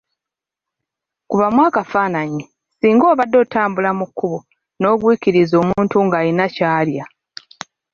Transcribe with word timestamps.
Kubamu 1.29 1.61
akafaananyi 1.69 2.43
singa 2.79 3.05
obadde 3.11 3.37
otambula 3.43 3.89
mu 3.99 4.05
kkubo 4.09 4.39
nogwikiriza 4.81 5.55
omuntu 5.63 5.95
ng'alina 6.05 6.45
kyalya. 6.55 7.05